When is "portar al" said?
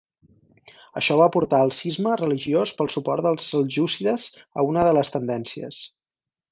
1.35-1.73